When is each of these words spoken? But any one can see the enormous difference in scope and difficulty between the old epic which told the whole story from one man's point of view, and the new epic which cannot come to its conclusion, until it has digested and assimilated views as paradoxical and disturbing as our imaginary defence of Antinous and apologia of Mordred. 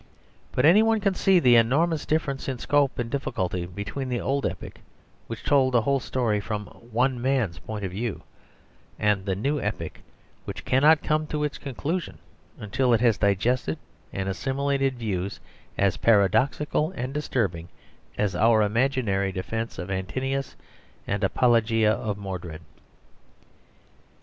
But 0.51 0.65
any 0.65 0.81
one 0.81 0.99
can 0.99 1.13
see 1.13 1.37
the 1.39 1.55
enormous 1.57 2.07
difference 2.07 2.49
in 2.49 2.57
scope 2.57 2.97
and 2.97 3.07
difficulty 3.07 3.67
between 3.67 4.09
the 4.09 4.19
old 4.19 4.47
epic 4.47 4.81
which 5.27 5.43
told 5.43 5.75
the 5.75 5.83
whole 5.83 5.99
story 5.99 6.39
from 6.39 6.65
one 6.65 7.21
man's 7.21 7.59
point 7.59 7.85
of 7.85 7.91
view, 7.91 8.23
and 8.97 9.27
the 9.27 9.35
new 9.35 9.59
epic 9.61 10.01
which 10.45 10.65
cannot 10.65 11.03
come 11.03 11.27
to 11.27 11.43
its 11.43 11.59
conclusion, 11.59 12.17
until 12.57 12.95
it 12.95 13.01
has 13.01 13.19
digested 13.19 13.77
and 14.11 14.27
assimilated 14.27 14.97
views 14.97 15.39
as 15.77 15.97
paradoxical 15.97 16.89
and 16.95 17.13
disturbing 17.13 17.69
as 18.17 18.35
our 18.35 18.63
imaginary 18.63 19.31
defence 19.31 19.77
of 19.77 19.91
Antinous 19.91 20.55
and 21.05 21.23
apologia 21.23 21.91
of 21.91 22.17
Mordred. 22.17 22.61